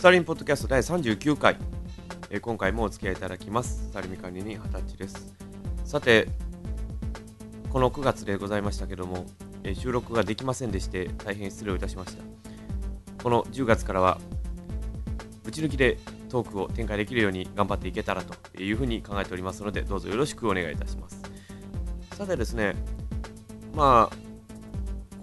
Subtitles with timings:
[0.00, 1.58] スタリンポッドキャスト第39回、
[2.30, 3.86] えー今回もお付き合いいただきます。
[3.90, 5.34] スタリミ管理人二十歳です。
[5.84, 6.26] さて
[7.68, 9.26] この9月でございましたけども、
[9.62, 12.22] えー収録ができませんでして大変失礼をいたしました。
[13.22, 14.18] この10月からは
[15.44, 15.98] ぶち抜きで
[16.30, 21.20] トークを展開できるように頑張っていけたらというふうに考えておりますのでどうぞよろしくお願いいたします。
[22.16, 22.74] さてですね
[23.74, 24.16] まあ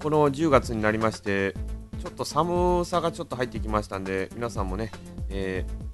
[0.04, 1.56] この10月になりまして
[2.00, 4.92] ちょっと寒さがちょっと入ってきましたんで皆さんもね、
[5.30, 5.88] えー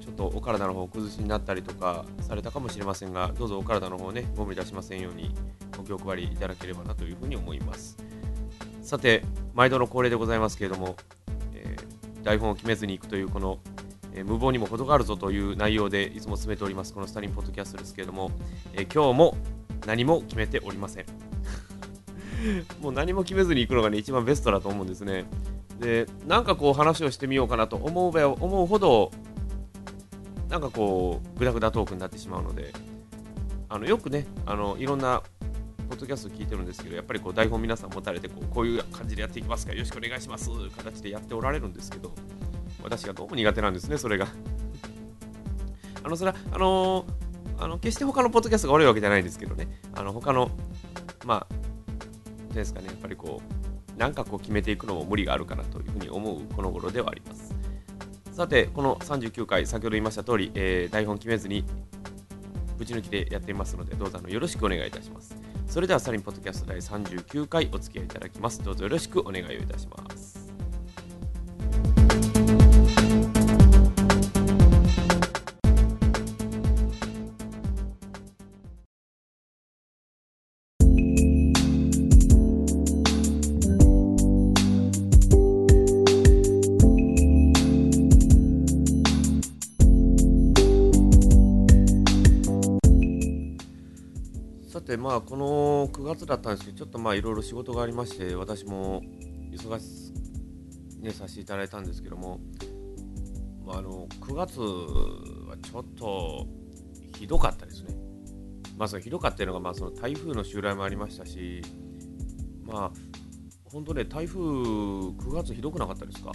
[0.00, 5.30] ちょっとお体の方崩しになったりとかされたかもしれませんがどうぞお体の方ねご無理出しませんように
[5.76, 7.96] ご気を配りいただければなというふうに思います。
[8.82, 9.22] さて
[9.54, 10.96] 毎度の恒例でございますけれども、
[11.54, 11.90] えー
[12.22, 13.60] 台本を決めずに行くというこの、
[14.12, 18.30] え無謀にも程があるぞという内容でいつも進めておりますこのスタリンポッドキャストですけれども、
[18.74, 19.36] え今日も
[19.86, 21.06] 何も決めておりません。
[22.80, 25.24] もう何も決めずに行くのがね一番ベストだと思うんですね。
[25.80, 29.10] でなんかこう話をしてみようかなと思うべ思うほど
[30.48, 32.72] なんかこうグダグダトークになってしまうので
[33.68, 35.22] あのよくねあのいろんな
[35.88, 42.12] ポッドキャスト聞いてるんですけどやっぱりこう台本皆さん持たれてこうこういう感じでやっていきますからよろしくお願いしますという形でやっておられるんですけど
[42.82, 44.28] 私がどうも苦手なんですねそれが。
[46.02, 47.04] あのそれはあの
[47.58, 49.68] あの決して他のポッドキャストが悪いわけじゃないんですけどね。
[49.94, 50.50] あの他の
[51.26, 53.59] まあですかねやっぱりこう
[54.00, 57.54] なんかこう決めていくのも無理があるかなというふうに思うこの頃ではあります。
[58.32, 61.66] さてこの39回先ほど言いました通り、えー台本決めずに
[62.78, 65.36] ぶち抜きでやっていますのでどうぞあのよろしくお願いいたします。
[65.66, 68.64] それではサリンポッドキャスト第39回お付き合いいただきます。
[68.64, 70.29] どうぞよろしくお願いをいたします。
[95.10, 99.02] まあこの9月だったんですけどちょっとまあいろいろ仕事がありまして私も
[99.50, 100.12] 忙し
[101.00, 102.38] ねさせていただいたんですけども、
[103.66, 106.46] まあ、あの9月はちょっと
[107.18, 107.96] ひどかったですね。
[108.78, 111.60] まあそのひどかったのがまあその台風の襲来もありましたし
[112.62, 112.90] まあ
[113.64, 116.30] 本当ね台風9月ひどくなかったですか、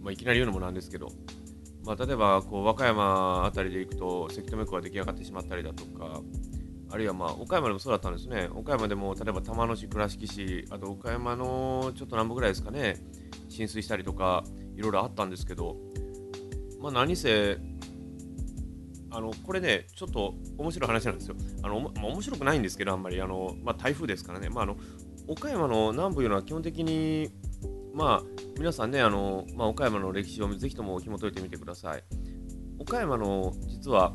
[0.00, 1.12] まあ、いきなり言うのもなんですけど
[1.84, 6.20] まあ、例えばこう和歌山あたりで行くとせき止め湖が出来上がってしまったりだとか
[6.90, 8.48] あるいはまあ岡山でもそうだったんですね。
[8.52, 12.96] 岡山でも例えば玉野市倉敷市あと岡山のちょっと南部ぐらいですかね。
[13.48, 14.44] 浸水したりとか
[14.76, 15.76] いろいろあったんですけど
[16.80, 17.58] まあ何せ
[19.10, 21.36] あのこれねちょっと面白い話なんですよ。
[21.62, 23.20] あの、まあ、面白くないんですけどあんまり。
[23.20, 24.76] あの、まあ、台風ですからね、まあ、あの
[25.26, 27.30] 岡山の南部いうのは基本的に
[27.92, 28.22] まあ
[28.56, 32.04] 皆さんねあの、まあ、岡山の歴史をぜひとも紐解いてみてください。
[32.78, 34.14] 岡山の実は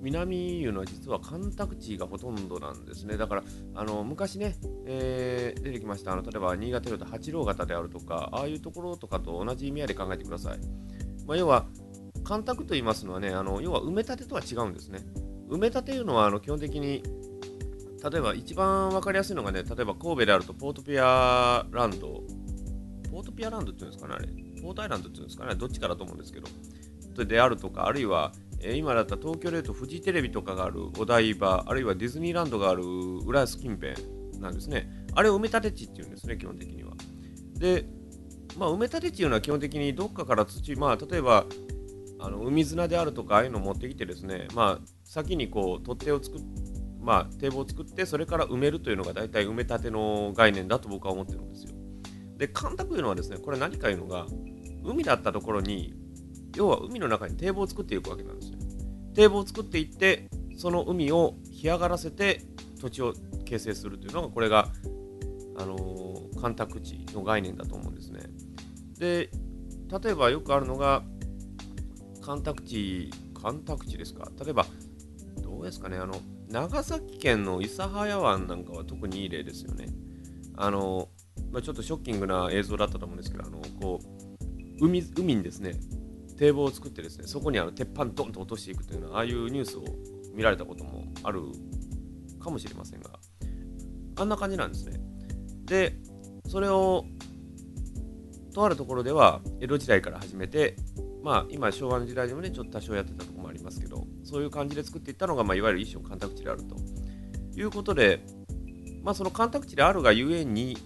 [0.00, 3.16] 南いうのは実は干拓地がほとんどなんですね。
[3.16, 10.58] だからあの昔ね、えー出てきましたあの例えば新潟でいうと八郎潟であるとかああいうところとかと同じ意味合いで考えてください、
[11.26, 11.66] まあ、要は
[12.24, 15.00] 干拓と言いますのはねあの要は埋め立てとは違うんですね。
[15.48, 17.02] 埋め立ていうのはあの基本的に
[18.10, 22.22] 例えば一番分かりやすいのがね例えば神戸であるとポートピアランド。
[23.10, 24.28] ポートピアランドっていうんですかねあれ。
[24.62, 26.48] ポートアイランドっていうんですかねどっちかだと思うんですけど。
[27.24, 28.32] であるとかあるいは、
[28.62, 32.82] 今だったら東京でいうとフジテレビとかがあるお台場あるいはディズニーランドがある
[33.26, 33.94] 浦安近辺
[34.40, 34.88] なんですね。
[35.14, 36.92] あれを埋め立て地っていうんですね基本的には。
[37.54, 37.86] で
[38.58, 41.46] まあ埋め立て地いうのは基本的にどっかから土まあ例えば
[42.18, 46.40] あの海砂であるとかああいうのを持ってきてですねまあ先にこう取っ手を作っ
[47.00, 51.72] まあ堤防を作ってそれから埋めるというのが大体埋め立ての概念だと僕は思ってるんですよ。
[52.36, 54.26] で干拓いうのはですねこれ何かいうのが
[54.84, 55.94] 海だったところに
[56.56, 58.58] 要は海の中に堤防を作っていくわけなんですよ。
[59.14, 62.42] 堤防を作っていってその海を干上がらせて
[62.80, 63.14] 土地を
[63.44, 64.68] 形成するというのがこれが、
[65.56, 68.20] あのー干拓地の概念だと思うんですね。
[68.98, 69.30] で
[70.02, 71.02] 例えばよくあるのが
[72.20, 74.30] 干拓地干拓地ですか？
[74.44, 74.66] 例えば
[75.42, 75.96] どうですかね？
[75.96, 76.20] あの
[76.50, 79.86] 長崎県の諫早湾なんかは特にいい例ですよね。
[80.56, 81.08] あの
[81.50, 85.72] まあ、ちょっとショッキングな映像だったと思うんですけど、あのこう海海にですね
[86.36, 89.84] 堤防を作ってですねそこにあの鉄板ドンと落としていくというのはああいうニュースを
[90.34, 91.42] 見られたこともある
[92.40, 93.10] かもしれませんが
[94.16, 95.00] あんな感じなんですね
[95.64, 95.96] で
[96.48, 97.04] それを
[98.54, 100.76] とあるところでは江戸時代から始めて
[101.22, 106.76] まあ今昭和の時代でもねちょっと多少やってたとこもありますけどそういう感じで作っていったのが、まあ、いわゆる一種の干拓地であると
[107.58, 108.24] いうことで
[109.02, 110.76] まあその干拓地であるがゆえに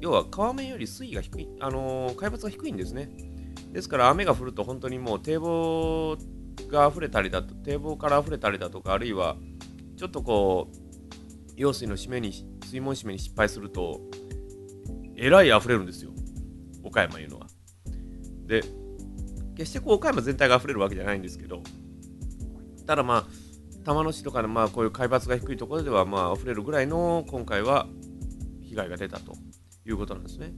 [0.00, 3.10] 要は川面より水位が低い、あのー海抜が低いんですね。
[3.72, 6.16] ですから雨が降ると本当にもう堤防
[6.70, 9.36] が溢れたりだと堤防から溢れたりだとかあるいは
[9.96, 10.76] ちょっとこう
[11.56, 12.32] 用水の締めに
[12.64, 14.00] 水門締めに失敗すると
[15.16, 16.12] えらい溢れるんですよ。
[16.84, 17.48] 岡山いうのは。
[18.46, 18.62] で
[19.56, 21.62] 決してこう岡山全体が溢れるわけじゃないんですけど
[22.86, 27.88] ただまあ玉野市とかのまあこういう海抜が低いところではまあ溢れるぐらいの今回は
[28.62, 29.32] 被害が出たと
[29.84, 30.52] いうことなんですね。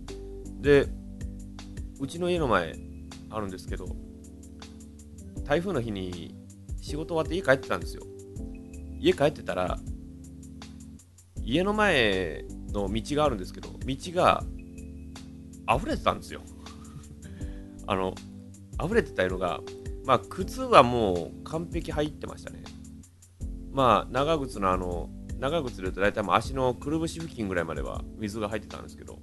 [0.61, 0.87] で
[1.99, 2.90] うちの家の前
[3.31, 3.87] あるんですけど
[5.45, 6.35] 台風の日に
[6.81, 8.03] 仕事終わって家帰ってたんですよ。
[8.99, 9.79] 家帰ってたら
[11.43, 14.45] 家の前の道があるんですけど道が
[15.75, 16.43] 溢れてたんですよ。
[17.87, 18.15] あの
[18.85, 19.61] 溢れてたのが
[20.05, 22.63] まあ靴はもう完璧入ってましたね。
[23.73, 29.20] まあ長靴のあの長靴で言うと大体もう足のくるぶし付近ぐらいまでは水が入ってたんですけど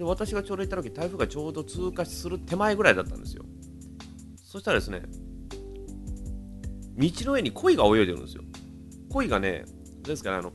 [0.00, 3.44] で私がちょうど行った時台風がちょうど通過する手前ぐらいだったんですよ。
[4.42, 5.02] そしたらですね
[6.96, 8.42] 道の上に鯉が泳いでるんですよ。
[9.12, 9.66] 鯉がね
[10.02, 10.54] ですからあの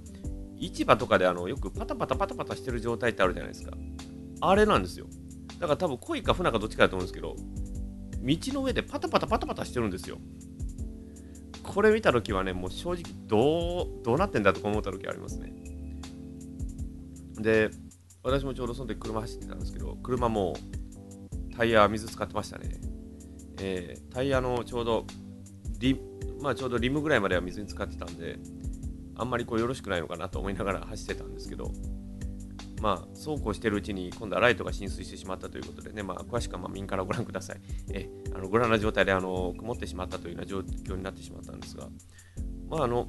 [0.58, 3.78] 市場とかであのよくパタパタパタパタしてる状態ってあるじゃないですか。
[4.42, 5.06] あれなんですよ。
[5.60, 7.36] だから多分鯉か船かどっちかだと思うんですけど
[8.24, 10.18] 道の上でパタパタパタパタしてるんですよ。
[11.62, 15.54] これ見た時はねもう正直どうどうなってんだとか思った時ありますね。
[17.38, 17.70] で
[18.26, 20.56] 私もちょうどその時車走ってたんですけど車も
[21.56, 22.72] タイヤ水使ってましたね、
[23.62, 25.06] えー、タイヤのちょうど
[25.78, 26.02] リ
[26.42, 28.40] まあちょうどリムぐらいまでは水に使ってたんで
[29.16, 31.72] あんまりこうよろしくないのかなと思いながら走ってたんですけど
[32.82, 37.62] まあ、そうこうしてるうちに今度はライトが浸水してしまったということでね、まあ、詳しくはま民からご覧ください。
[37.92, 41.88] えあのご覧の状態であの曇ってしまったというような状況になってしまったんですが、
[42.70, 43.08] まあ、あの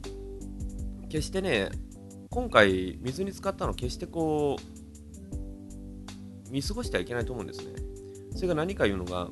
[1.11, 1.69] 決してね、
[2.31, 4.76] 今回水に浸かったの決してこう
[6.51, 7.73] 見過ごしてはいけないと思うんですね。
[8.35, 9.29] それが何かいうのが、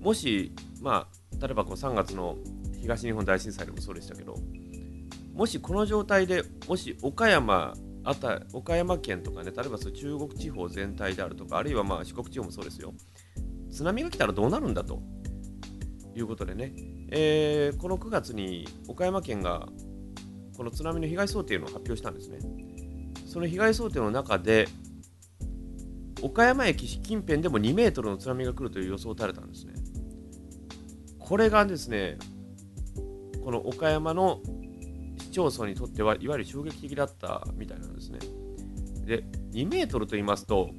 [0.00, 2.36] もし、まあ、例えばこう3月の
[2.80, 4.36] 東日本大震災でもそうでしたけど、
[5.34, 12.94] もしこの状態でもし岡山あた岡山県とかね、例えばそう中国地方全体であるとか、あるいはまあ四国地方もそうですよ。
[13.70, 15.02] 津波が来たらどうなるんだと
[16.14, 16.72] いうことでね、
[17.10, 19.68] えー、この9月に岡山県が
[20.56, 22.38] この津波の被害想定を発表したんですね。
[23.26, 24.68] その被害想定の中で、
[26.26, 29.74] 岡山駅近辺でも2メートルの津波が来るという予想を垂れたんですね。
[31.20, 32.18] これがですね、
[33.44, 34.40] この岡山の
[35.18, 38.18] 市町村にとってはいわゆる衝撃的だったみたいなんですね。
[39.04, 40.70] で、2メートルと言いますと、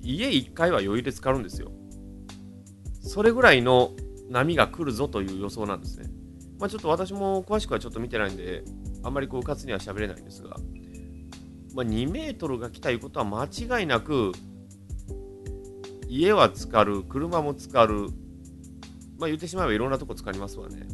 [0.00, 1.72] 家1階は余裕で浸かるんですよ。
[3.02, 3.90] それぐらいの
[4.30, 6.08] 波が来るぞという予想なんですね。
[6.60, 8.62] まあ、ちょっと私も詳しくはちょっと見てないんで、
[9.02, 10.56] あんまりこう、うかつには喋れないんですが、
[11.74, 14.32] まあ、2メートルが来たいうことは間違いなく、
[16.08, 18.08] 家は浸かる、車も浸かる、
[19.18, 20.86] まあ、言ってしまえばいろんなとこ浸かりますわね。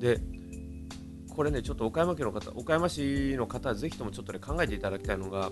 [0.00, 0.20] で、
[1.34, 5.50] これね、ちょっと岡山県の方、岡山市の方はぜひともちょっとね、考えていただきたいのが、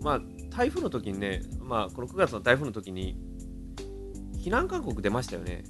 [0.00, 0.20] まあ、
[0.50, 3.16] 台風の時にね、まあ、この9月の台風の時に、
[4.38, 5.64] 避難勧告出ましたよね。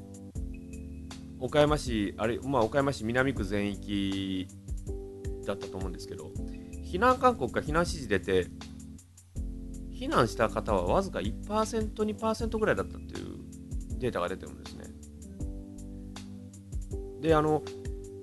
[1.41, 4.47] 岡山市、あれ、まあ、岡山市南区全域
[5.47, 6.31] だったと思うんですけど、
[6.91, 8.47] 避難勧告か避難指示出て、
[9.93, 13.39] 避難した方はわずか1%、2%ぐらいだったっていう
[13.99, 14.85] データが出てるんですね。
[17.21, 17.63] で、あの、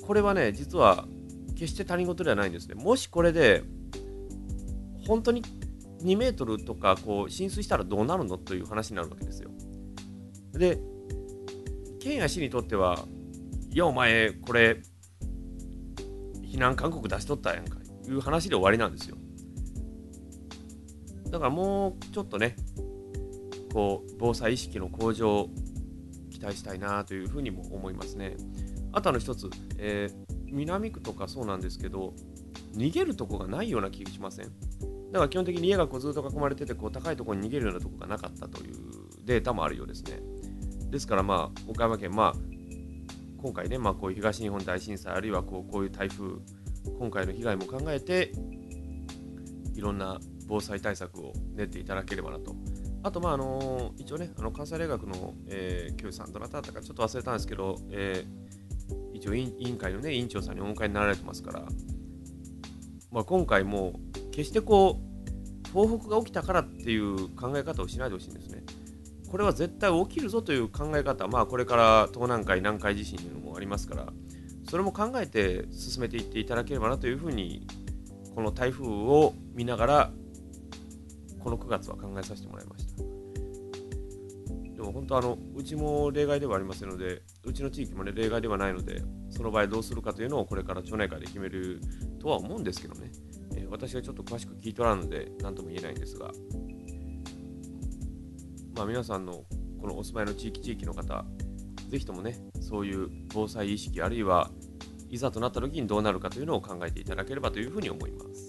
[0.05, 1.07] これはね、実は
[1.55, 2.75] 決して他人事ではないんですね。
[2.75, 3.63] もしこれで
[5.05, 5.43] 本当に
[6.01, 9.49] 2メートルとかこう浸水したらどうなるのという話になるわけですよ。
[10.51, 10.77] で、
[12.01, 13.05] 県や市にとっては、
[13.69, 14.81] いや、お前、これ、
[16.41, 17.76] 避難勧告出しとったやんか、
[18.07, 19.17] いう話で終わりなんですよ。
[21.29, 22.55] だからもうちょっとね、
[23.73, 25.49] こう、防災意識の向上を、
[26.29, 28.37] 期待したいなというふうにも思いますね。
[28.91, 29.49] あとの一つ、
[29.79, 32.13] えー、南区とかそうなんですけど、
[32.75, 34.51] 逃げるとこがないような気がしません？
[35.11, 38.75] だから基本的に家がこうずっと囲まれててこう高いところに逃げるようなとこがなかったという
[39.25, 40.19] データもあるようですね。
[40.91, 42.39] ですからまあ岡山県まあ
[43.41, 46.35] 今回ねまあこういう東日本大震災あるいはこうこういう台風
[46.99, 48.31] 今回の被害も考えて
[49.75, 52.55] いろんな防災対策を練っていただければなと。
[53.03, 58.47] あとまああの一応ねあの関西大学の、えー、教授さんどなただったかちょっと忘れたんですけど、えー
[59.17, 61.63] 一応委員会のね委員長さんにお迎えになられてますから、
[63.11, 63.99] まあ、今回も
[64.31, 68.63] 決してこう東北が起きたからっていう考え方をしないでほしいんですね。
[69.29, 74.13] これは絶対起きるぞという考え方、まあ、これから東南海、南海地震というのもありますから、
[74.69, 77.65] それも考えて進めていっていただければなというふうに、
[78.35, 80.11] この台風を見ながら、
[81.39, 83.17] この9月は考えさせてもらいました。
[84.87, 91.81] の本当あのうちも例外ではありませんのでうちの地域も、ね、例外ではないのでその場合どうするかというのをこれから町内会で決める
[92.19, 93.11] とは思うんですけどね、
[93.55, 96.31] えー、私はちょっと詳しく聞いとらんので何とも言えないんですが、
[98.75, 99.43] まあ、皆さんの
[99.79, 101.25] このお住まいの地域地域の方
[101.89, 104.51] ぜひともねそういう防災意識あるいは
[105.09, 108.46] いざとなった時にどうなるかというのを考えていただければというふうに思います。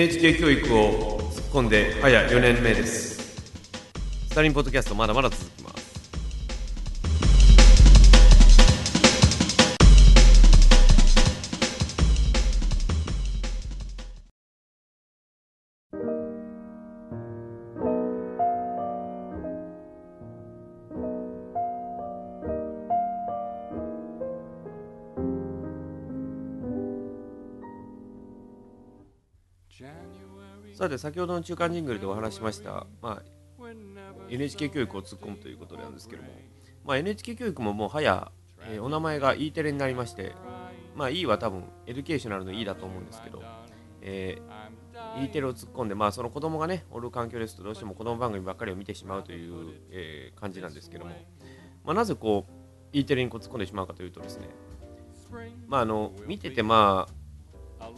[0.00, 3.20] NHK 教育を突っ込んで早4年目です。
[4.30, 5.59] スタリンポッドキャストまだまだ続く
[30.74, 33.22] さて先ほどの中間ジングルでお話しました、まあ、
[34.30, 36.30] NHK 教育を突っ込むということなんですけども、
[36.84, 38.30] まあ、NHK 教育ももう早、
[38.70, 40.32] えー、お名前が E テレになりまして、
[40.96, 43.42] まあ、E は多分 Educational の E だと思うんですけど、
[44.00, 51.10] えー、E テレを突っ込んで、まあ、その子供がねおる環境ですとどうしても子供番組ばっかりを見てしまうという、えー、感じなんですけども、
[51.84, 52.52] まあ、なぜこう
[52.92, 54.48] E テレにこう突っ込んでしまうかというとですね、
[55.66, 57.90] まあ、あの見ててまあ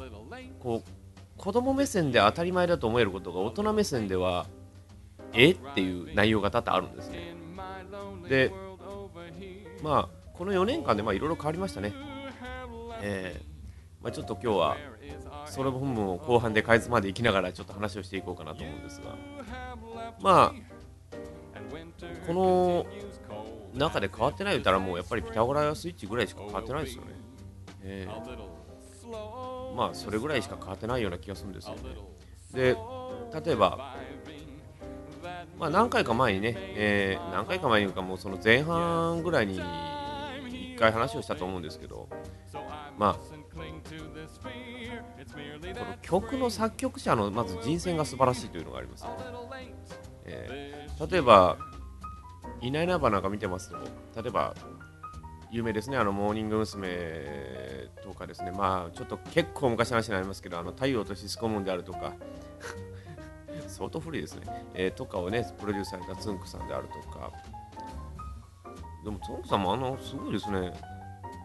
[0.60, 1.01] こう
[1.42, 4.46] 子供目線で当たり前だと思えることが大人目線では
[5.32, 5.50] え？
[5.50, 7.34] っていう内容が多々あるんですね。
[8.28, 8.52] で
[9.82, 11.92] まあこの4年間でいろいろ変わりましたね。
[13.00, 14.76] えー、まあ、ちょっと今日は
[15.46, 19.16] その本文を後半でかいつまでいきながらちょっと話をしていこうかなと思うんですが。
[20.20, 20.54] まあ
[22.24, 22.86] この
[23.74, 27.08] 中で変わってない歌らもうやっぱりピタゴラスイッチぐらいしか変わってないですよね、
[27.82, 28.51] えー
[29.76, 31.80] まあそれぐらいしか変わってないような気がするんですよね。
[32.52, 32.76] で
[33.44, 33.96] 例えば
[35.58, 42.08] まあ何回か前にね、えー、何回か前にかもうその前半ぐらいに1回話をしたと思うんですけど
[42.98, 43.60] まあこ
[45.64, 49.10] の曲の作曲者のまず人選が素晴らしいというのがありますね、
[50.24, 51.56] えー、例えば
[52.60, 53.76] 「いないなば」なんか見てますと
[54.20, 54.54] 例えば
[55.52, 56.88] 有名ですね、あのモーニング娘。
[58.02, 62.12] とかですね、まあちょっと結構昔の話になりますけど、あの太陽とシスコムーンであるとか、
[63.66, 67.32] 相当古いですね、えー、とかをね、プロデュースされたつんくさんであるとか、
[69.04, 70.72] でもつんくさんもあのすごいですね、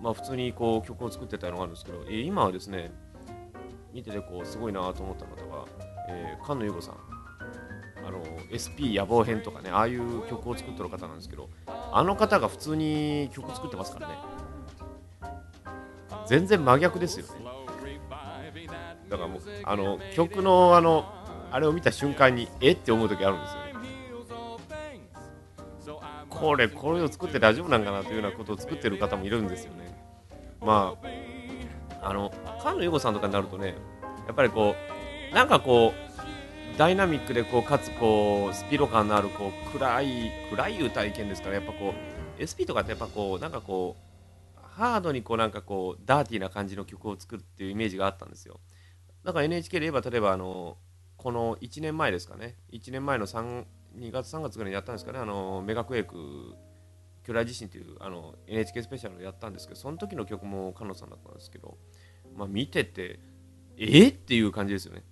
[0.01, 2.91] まあ普通にこう曲を作ってたのがあるんですけど、えー、今はですね、
[3.93, 5.65] 見ててこうすごいなと思った方が、
[6.09, 6.95] えー、菅野優子さん、
[8.05, 11.49] あの SP 野望編とかね、ああいう曲を作ってる方なんですけど、
[11.91, 14.36] あの方が普通に曲作ってますからね。
[16.27, 17.31] 全然真逆ですよね。
[19.09, 21.05] だからもうあの曲のあの
[21.51, 23.61] あれを見た瞬間にえって思う時あるんですよ。
[23.61, 23.67] ね
[26.29, 29.97] これこれを作って大丈夫なんかなというようなことを作ってる方もいるんですよね。
[30.61, 30.95] ま
[32.01, 33.75] ああの菅野優子さんとかになるとね
[34.27, 34.75] やっぱりこ
[35.31, 41.93] うなんかこうダイナミックでこうかつこうスピード感のあるこう暗い暗い体験ですからやっぱこ
[42.37, 44.06] う SP とかってやっぱこうなんかこう
[44.77, 48.59] ハードにこうなんかこうダーティーな感じの曲を作るっていうイメージがあったんですよ。
[49.23, 50.77] だから NHK で言えば例えばあの
[51.17, 52.57] この1年前ですかね。
[52.71, 53.65] 1年前の3
[53.97, 55.17] 2月3月ぐらいにやったんですかね。
[55.17, 56.53] あのメガクエイク
[57.23, 61.77] 巨大地震というあの NHK スペシャルをやったんですけどその時の曲も菅野さんだったんですけど、
[62.35, 63.19] まあ、見てて
[63.77, 65.03] えっていう感じですよね。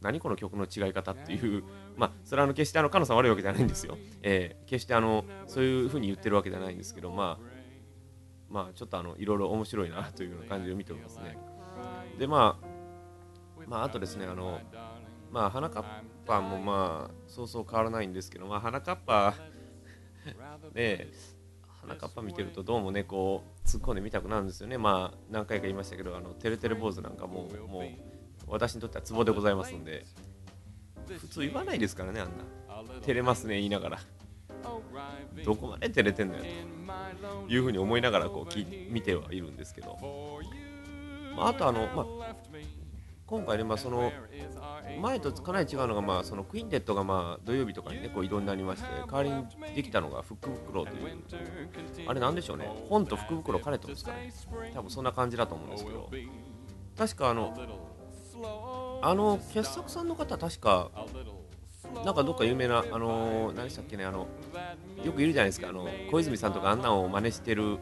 [0.00, 1.64] 何この曲の違い方っていう、
[1.96, 3.96] まあ、それはあの決してあの、カノさん悪いわけじゃないんですよ。
[4.22, 7.61] えー、決してあの、そういうふうに言ってるわけじゃないんですけど、まあ、
[8.52, 11.38] まあ、ちょっとあの、いろいろ面白いなというような感じで見ておりますね。
[12.18, 12.66] で、まあ、
[13.66, 14.60] まあ、あとですね、あの、
[15.30, 15.84] まあ、花かっ
[16.26, 19.34] ぱもまあ、そうそう変わらないんですけど、まあ、花かっぱ
[20.74, 21.08] ね
[21.80, 24.78] 花かっぱ見てるとどうもね、こう、突っ込んでみたくなるんですよね。
[24.78, 27.84] まあ、何回か言いましたけど、あの、てるてる坊主なんかもう、もう、
[28.46, 30.04] 私にとってはツボでございますんで
[31.18, 32.44] 普通言わないですからねあんな
[33.00, 33.98] 照れますね言いながら
[35.44, 36.44] どこまで照れてんのよ
[37.46, 39.98] というふうに思いながらこう聞見てはいるんですけど、
[41.36, 42.36] まあ、あとあの、まあ、
[43.26, 44.12] 今回ね、まあ、その
[45.00, 51.18] 前とかなり違うのが、まあ、そのクインテットがまあ土曜日とかにねこう移動になりまして代わりにできたのが福袋という
[52.06, 52.68] あれなんでしょうね。
[52.88, 54.32] 本と福袋兼ねてますかね。
[54.74, 56.10] 多分そんな感じだと思うんですけど。
[56.96, 57.54] 確かあの
[59.02, 60.90] あの傑作さんの方確か
[62.04, 64.26] なんかどっか有名なあの何でしたっけねあの
[65.04, 65.68] よくいるじゃないですか。
[65.68, 67.78] あの小泉さんとかあんなを真似してる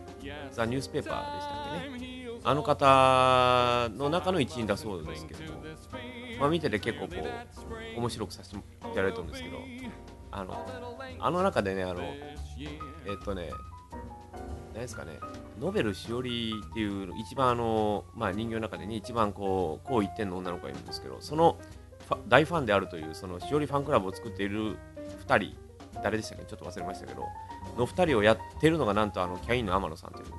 [0.52, 2.30] ザ・ニュースペーパーでしたっけね。
[2.42, 5.60] あの方の中の一員だそうですけども、
[6.38, 7.14] まあ、見てて結構こ
[7.96, 8.60] う面白くさせてい
[8.94, 9.58] ただいたんですけど。
[10.32, 10.66] あの
[11.18, 13.50] あの中でねあのえっとね
[14.72, 15.18] 何ですかね
[15.60, 21.58] ノベルしおりっていう一番あの、まあ、人形の中でね一番こうこう一点の女の子がいるんですけどその
[22.28, 24.76] 大ファンであるというそのしおりファンクラブを作っている
[25.26, 25.56] 2人
[26.02, 26.44] 誰でしたっけ？
[26.44, 27.24] ちょっと忘れましたけど
[27.76, 30.32] の2人をやってるのがなんとあのキャインの天野さんというね。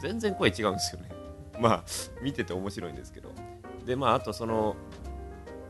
[0.00, 1.10] 全然声違うんですよね。
[1.58, 1.84] まあ
[2.22, 3.30] 見てて面白いんですけど。
[3.86, 4.76] でまああとその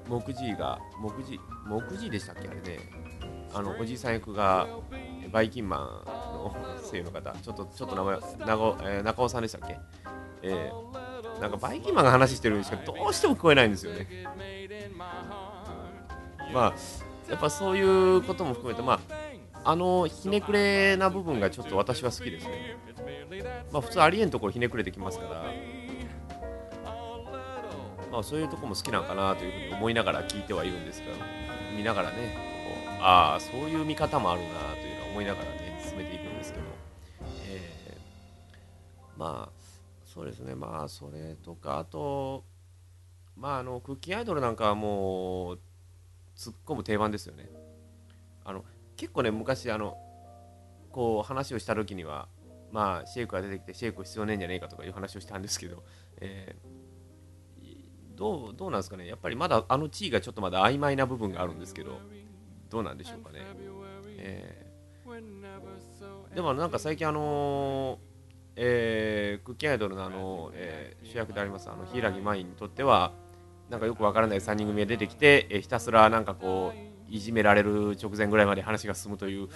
[0.08, 2.48] 木次が木次木次でしたっけ？
[2.48, 2.78] あれね。
[3.54, 4.66] あのおじいさん役が
[5.32, 5.80] バイキンマン
[6.34, 6.54] の
[6.90, 7.32] 声優の方。
[7.32, 9.78] ちょっとちょっと名前長,、えー、中尾さんでしたっけ、
[10.42, 10.92] えー、
[11.40, 14.06] なんかバイキンマンが話してるんですけどどうしても聞こえないんですよね。
[16.52, 16.74] まあ
[17.30, 19.00] やっぱそういうことも含めてま
[19.64, 22.76] ああのひねくれな部分がちょっと私は好きですね。
[23.72, 25.44] まあ普通ありえんところひねくれてきますから。
[28.10, 31.06] まあそういうとこも好きなんかなというふうに思いながら聞いてはいるんですが
[31.76, 32.34] 見ながらね
[33.00, 36.64] ああそういう見方もあるなというのは思いながらね進めていくんですけど、
[37.48, 39.55] えー、まあ
[40.16, 40.54] そうですね。
[40.54, 42.42] まあそれとかあと
[43.36, 45.58] まああのクッキーアイドルなんかはもう
[46.34, 47.50] 突っ込む定番ですよね。
[48.42, 48.64] あの
[48.96, 49.98] 結構ね昔あの
[50.90, 52.28] こう話をした時には
[52.72, 55.82] まあシェイクが出てきてシェイク必要ねえんじゃねえかとかいう話をしたんですけど、
[56.22, 59.06] えー、どうどうなんですかね。
[59.06, 62.00] やっぱりまだあの地位がちょっとまだ曖昧な部分があるんですけど
[62.70, 63.40] どうなんでしょうかね、
[64.16, 68.15] えー、でもなんか最近あのー、
[68.56, 73.12] えー、クッキーアイドルのあの、えー、主役でありますあの柊舞にとっては
[73.68, 79.48] なんかよくわからない3人組が出てきて、えー、ひたすらなんかこういじめられる直前ぐらいまで話が進むという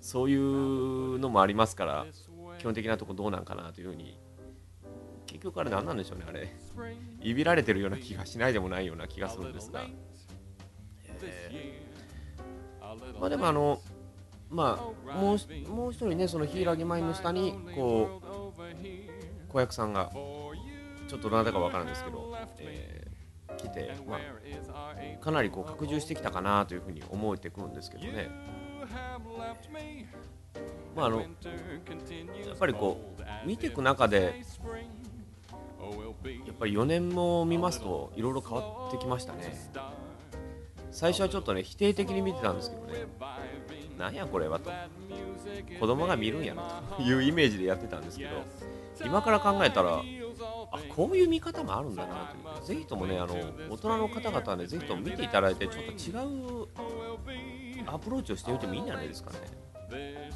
[0.00, 2.06] そういうのもありますから
[2.58, 4.18] 基本的なとこどうなんかなというふうに。
[5.26, 6.48] 結局あれ何なんでしょうねあれ。
[7.20, 9.84] いびられてるような気がしないでもないような気がするんですが、
[11.22, 13.80] えー、まあでもあの
[14.48, 18.23] まあもうもう一人ねその柊舞の下にこう
[19.48, 28.30] 子役さんがちょっとどなたか分からんですけど、えー、来て、まあ、かなりこう拡充してきたかなというふうに思えてくるんですけどね。
[30.94, 34.42] まああのやっぱりこう見ていく中で
[36.46, 39.54] やっぱり4年も見ますといろいろ変わってきましたね。
[40.90, 43.06] 最初はちょっとね否定的に見てたんですけどね。
[43.98, 44.70] なんやこれはと。
[45.78, 47.02] 子供が見るんやなと。
[47.02, 48.30] いうイメージでやってたんですけど。
[49.04, 50.02] 今から考えたら
[50.72, 52.64] あこういう見方もあるんだなという。
[52.64, 53.34] ぜひともねあの
[53.70, 56.10] 大人の方々はねぜひとも見ていただいてちょっと違
[56.62, 56.68] う
[57.86, 60.30] アプローチをしてみてもいいんじゃないですかね。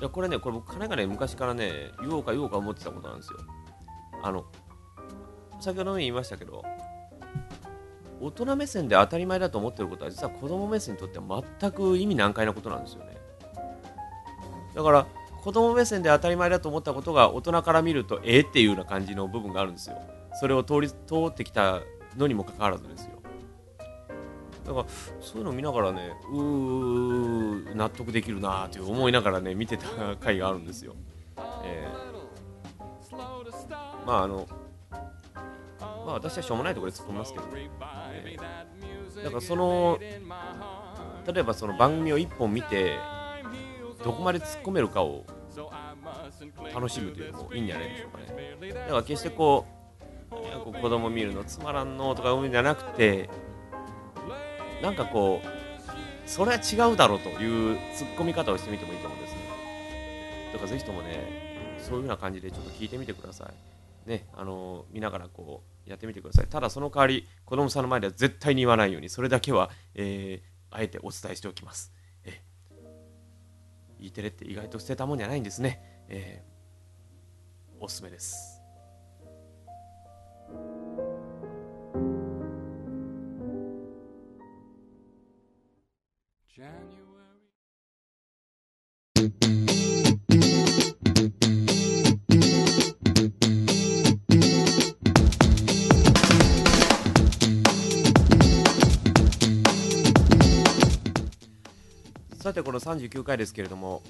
[0.00, 3.38] いやこれねこれ僕金がね昔からね言おうか言おうか思ってたことなんですよ。
[4.22, 4.44] あの
[5.60, 6.64] 先ほども言いましたけど
[8.20, 13.16] 大人目線で当たり前だと思ってることは実は子供目線にとっては全く意味難解なことなんですよね。
[14.74, 15.06] だから
[15.42, 19.96] 子供目線で当たり前だと思ったことが大人から見るとええっていうような感じの部分があるんですよ。
[20.40, 20.96] それを通り通
[21.28, 21.80] ってきた
[22.16, 23.16] のにもかかわらずですよ。
[24.66, 24.86] だから
[25.20, 29.86] そういうのを見ながらねうー納得できるなという思いながらね見てた
[30.20, 30.96] 回があるんですよ、
[31.64, 33.16] えー、
[34.04, 34.48] まああの
[36.04, 37.70] まあ私はしょうもないところで突っ込みますけど、えー、
[38.36, 42.98] だからその例えばその番組を1本見て
[44.04, 45.24] どこまで突っ込めるかを
[46.72, 48.72] 楽しむというのもいいんじゃないでしょうかね。
[48.72, 49.66] だから決してこ
[50.30, 53.30] う子供見るのつまらんのとかうんじゃなくて
[54.82, 59.38] なんかこうそれは違うだろうという突っ込み方をしてみてもいいと思うんですね。
[60.52, 63.75] だからぜひともねそういうような感じでちょっと聞いてみてください。
[64.06, 66.46] ねあの見ながらこうやってみてください。
[66.46, 71.92] ただその代わり子供さんの前では絶対に言わないようにそれだけは、えー、あえてお伝えしておきます。
[72.24, 72.42] え
[73.98, 78.62] E テレって意外と捨てたもんじゃないんですね、えー、おすすめです。
[102.46, 104.04] さてこの39回ですけれども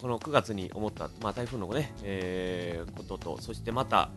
[0.00, 4.12] この9月に思った、まあ、台風のね、えー、ことと、そしてまた、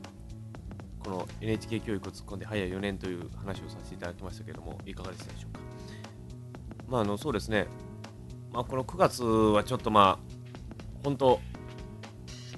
[0.99, 5.59] この NHK 教育を突っ込んで早4年という話をさせていただきましたけれども、いかがでしたでしょうか？
[6.87, 7.65] まあ、あのそうですね、
[8.53, 11.39] まあ、この9月はちょっとまあ、本当、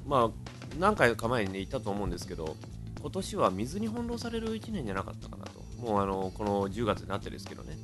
[0.06, 0.30] まあ、
[0.78, 2.58] 何回か前にね、言ったと思うんですけど、
[3.00, 7.78] 今年は水に翻弄される1年じゃなかったかなと、もうあのこの10月になってですけどね、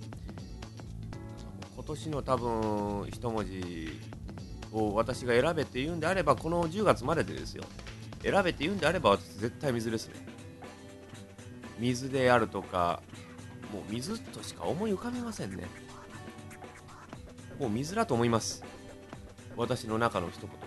[1.94, 3.90] 年の多分一文字
[4.72, 7.64] を私が選べって言うんであれば、この10月まででですよ、
[8.24, 10.16] 選べって言うんであれば、私、絶対水ですね。
[11.80, 13.02] 水であるとか、
[13.72, 15.66] もう水としか思い浮かびませんね。
[17.60, 18.64] もう水だと思います。
[19.56, 20.58] 私の中の一言は。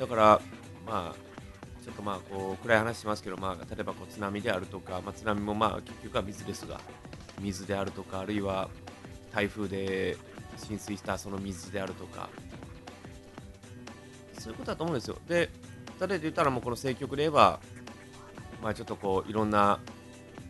[0.00, 0.40] だから、
[0.84, 6.80] まあ、ちょっとまあこう暗い話しますけど、まあ、例えばこう津波であるとか、まあ、津波もまあ結局は水ですが、
[7.40, 8.68] 水であるとか、あるいは
[9.32, 10.16] 台風で
[10.56, 12.28] 浸水したその水であるとか、
[14.38, 15.18] そういうことだと思うんですよ。
[15.28, 15.50] で、
[16.00, 17.60] 例えで言ったらもうこの政局で言えば、
[18.62, 19.80] まあ、ちょっとこういろんな、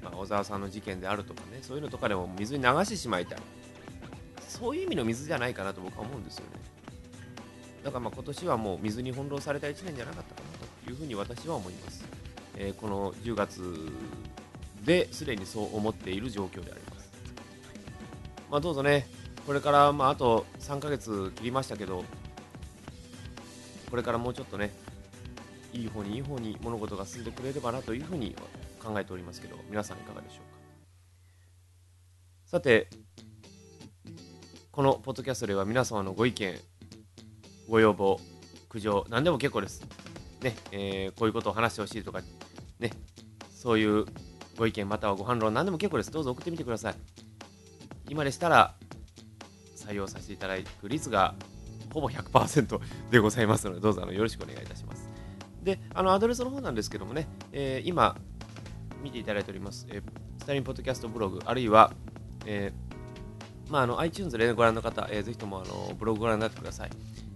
[0.03, 3.39] まあ、小沢さんの事件であるとかね、そういうのとかでも水に流してしまいたい。
[4.49, 6.61] そういう意味の水じゃないかなと僕は思うんですよね。
[7.85, 12.05] だからまあ今年はもう水に翻弄された1年じゃなかったかなというふうに私は思います。
[12.57, 13.63] えー、この10月
[14.85, 16.88] ですでにそう思っている状況であります。
[18.51, 19.07] まあ、どうぞね、
[19.47, 22.05] これからまああと3ヶ月切りましたけど、
[23.91, 24.71] これからもうちょっとね、
[25.73, 28.35] いい方にいい方に物事が進んでくれればなというふうに
[28.83, 30.59] 考えておりますけど、皆さんいかがでしょうか。
[32.47, 32.89] さて、
[34.71, 36.59] このポッドキャストでは皆様のご意見、
[37.69, 38.19] ご要望、
[38.71, 39.83] 苦情、何でも結構です。
[40.43, 42.23] ね、えー、こういうことを話してほしいとか、
[42.79, 42.93] ね、
[43.51, 44.07] そういう
[44.57, 46.11] ご意見またはご反論、何でも結構です。
[46.11, 47.18] どうぞ送ってみてください。
[48.09, 48.75] 今でしたら、
[49.77, 51.35] 採用させていただく率が
[51.93, 55.09] ほぼ100%でございますので、どうぞあのよろしくお願いいたします。
[55.63, 58.17] で、あのアドレスの方なんですけどもね、えー、今、
[59.03, 60.03] 見ていただいております、えー、
[60.39, 61.93] スタイリンポッドキャストブログ、あるいは、
[62.47, 66.91] えーまあ、あの iTunes で、ね、ご覧の方、えー、ぜひともあのブログご覧になってください。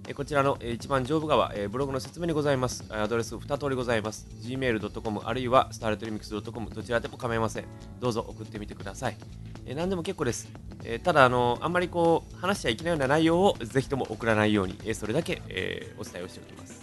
[0.08, 2.84] えこちらの、え一番上部側、えブログの説明にございます。
[2.88, 4.26] アドレス2通りございます。
[4.42, 7.64] gmail.com あるいは starletremix.com どちらでも構いません。
[8.00, 9.16] どうぞ送ってみてください。
[9.64, 10.48] え何でも結構です。
[10.84, 16.82] えただあの、あんまりこう話しちゃいけないような内容をぜひとも送らないように、えそれだけ、えお伝えをしておきます。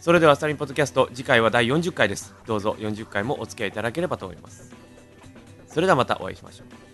[0.00, 2.34] それではスタリンポッドキャスト次回は第40回です。
[2.46, 4.74] どうぞ40回もお付き合いいただければと思います。
[5.66, 6.87] それではまたお会いしましょう。